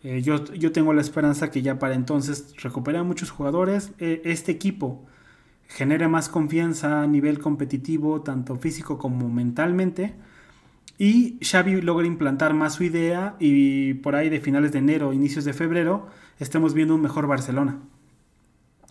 [0.04, 3.92] Eh, yo, yo, tengo la esperanza que ya para entonces recuperen muchos jugadores.
[4.00, 5.06] Eh, este equipo
[5.68, 10.16] genere más confianza a nivel competitivo, tanto físico como mentalmente.
[10.98, 15.46] Y Xavi logra implantar más su idea y por ahí de finales de enero, inicios
[15.46, 16.08] de febrero,
[16.40, 17.80] estemos viendo un mejor Barcelona.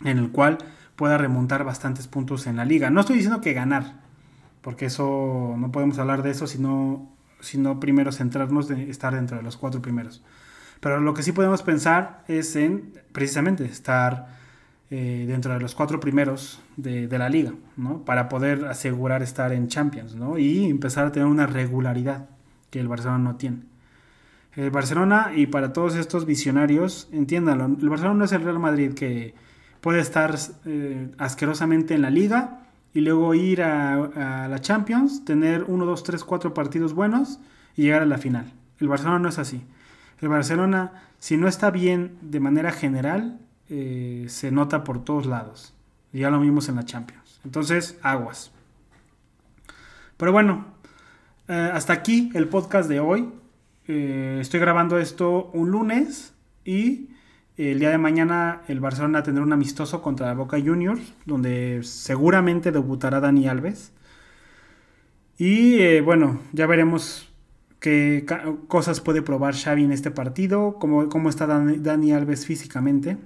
[0.04, 0.58] En el cual
[0.96, 2.90] pueda remontar bastantes puntos en la liga.
[2.90, 4.00] No estoy diciendo que ganar,
[4.62, 9.42] porque eso no podemos hablar de eso, sino, sino primero centrarnos en estar dentro de
[9.42, 10.22] los cuatro primeros.
[10.80, 14.38] Pero lo que sí podemos pensar es en precisamente estar
[14.90, 18.04] eh, dentro de los cuatro primeros de, la liga, ¿no?
[18.04, 20.38] Para poder asegurar estar en Champions, ¿no?
[20.38, 22.28] Y empezar a tener una regularidad
[22.70, 23.58] que el Barcelona no tiene.
[24.54, 28.94] El Barcelona, y para todos estos visionarios, entiéndanlo, el Barcelona no es el Real Madrid
[28.94, 29.34] que
[29.80, 32.62] puede estar eh, asquerosamente en la liga
[32.94, 37.40] y luego ir a, a la Champions, tener uno, dos, tres, cuatro partidos buenos
[37.76, 38.52] y llegar a la final.
[38.80, 39.62] El Barcelona no es así.
[40.20, 43.38] El Barcelona, si no está bien de manera general,
[43.70, 45.74] eh, se nota por todos lados.
[46.12, 47.40] Ya lo vimos en la Champions.
[47.44, 48.50] Entonces, aguas.
[50.16, 50.66] Pero bueno,
[51.46, 53.28] eh, hasta aquí el podcast de hoy.
[53.86, 57.10] Eh, estoy grabando esto un lunes y
[57.56, 63.20] el día de mañana el Barcelona tendrá un amistoso contra Boca Juniors, donde seguramente debutará
[63.20, 63.92] Dani Alves.
[65.38, 67.27] Y bueno, ya veremos
[67.80, 68.26] qué
[68.66, 73.18] cosas puede probar Xavi en este partido, cómo, cómo está Dani, Alves físicamente.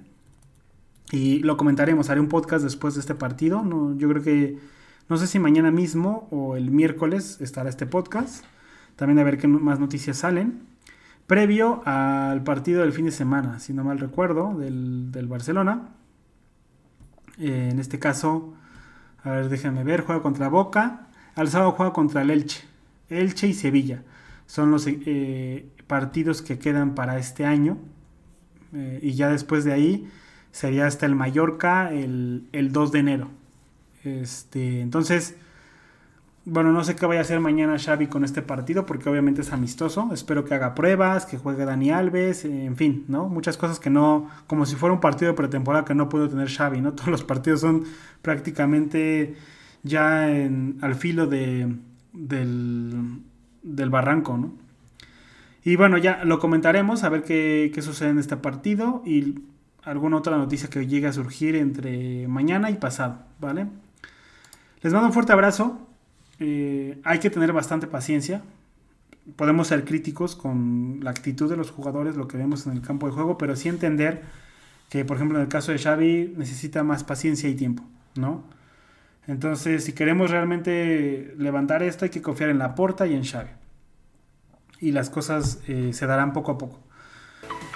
[1.11, 3.62] Y lo comentaremos, haré un podcast después de este partido.
[3.62, 4.59] No, yo creo que,
[5.09, 8.44] no sé si mañana mismo o el miércoles estará este podcast.
[8.96, 10.62] También a ver qué más noticias salen.
[11.26, 15.90] Previo al partido del fin de semana, si no mal recuerdo, del, Barcelona.
[17.38, 18.55] Eh, en este caso,
[19.22, 21.09] a ver, déjenme ver, juega contra Boca.
[21.34, 22.64] Al sábado juega contra el Elche.
[23.09, 24.03] Elche y Sevilla
[24.53, 27.78] son los eh, partidos que quedan para este año.
[28.74, 30.11] Eh, y ya después de ahí
[30.50, 33.28] sería hasta el Mallorca el, 2 de enero.
[34.05, 35.36] Este, entonces,
[36.44, 39.55] bueno, no sé qué vaya a hacer mañana Xavi con este partido porque obviamente es
[39.55, 40.11] amistoso.
[40.12, 43.30] Espero que haga pruebas, que juegue Dani Alves, en fin, ¿no?
[43.30, 46.50] Muchas cosas que no, como si fuera un partido de pretemporada que no pudo tener
[46.50, 46.92] Xavi, ¿no?
[46.92, 47.84] Todos los partidos son
[48.20, 49.34] prácticamente
[49.82, 51.74] ya al filo de,
[52.12, 53.22] del,
[53.62, 54.52] del barranco, ¿no?
[55.64, 59.42] Y bueno, ya lo comentaremos, a ver qué, sucede en este partido y
[59.84, 63.66] alguna otra noticia que llegue a surgir entre mañana y pasado, ¿vale?
[64.82, 65.78] Les mando un fuerte abrazo.
[66.40, 68.42] Eh, hay que tener bastante paciencia.
[69.36, 73.06] Podemos ser críticos con la actitud de los jugadores, lo que vemos en el campo
[73.06, 74.22] de juego, pero sí entender
[74.90, 77.84] que, por ejemplo, en el caso de Xavi necesita más paciencia y tiempo,
[78.16, 78.42] ¿no?
[79.26, 83.50] Entonces, si queremos realmente levantar esto, hay que confiar en la porta y en Xavi.
[84.80, 86.80] Y las cosas eh, se darán poco a poco.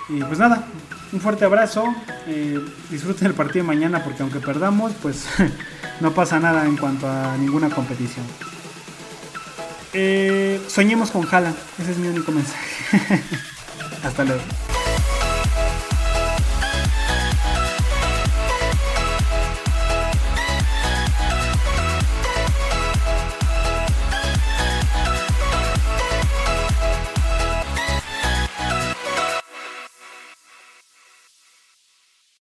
[0.09, 0.65] Y pues nada,
[1.13, 1.95] un fuerte abrazo.
[2.27, 5.27] Eh, disfruten el partido de mañana porque aunque perdamos, pues
[6.01, 8.27] no pasa nada en cuanto a ninguna competición.
[9.93, 11.55] Eh, soñemos con Jala.
[11.79, 13.23] Ese es mi único mensaje.
[14.05, 14.43] Hasta luego.